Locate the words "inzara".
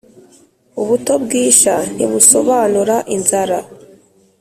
3.15-3.59